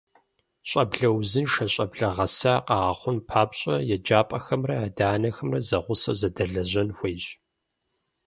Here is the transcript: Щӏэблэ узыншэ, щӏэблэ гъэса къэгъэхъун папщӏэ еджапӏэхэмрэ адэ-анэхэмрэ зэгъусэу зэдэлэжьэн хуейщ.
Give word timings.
Щӏэблэ 0.69 1.07
узыншэ, 1.17 1.65
щӏэблэ 1.73 2.07
гъэса 2.15 2.53
къэгъэхъун 2.65 3.17
папщӏэ 3.27 3.75
еджапӏэхэмрэ 3.95 4.75
адэ-анэхэмрэ 4.85 5.59
зэгъусэу 5.67 6.17
зэдэлэжьэн 6.21 6.89
хуейщ. 6.97 7.25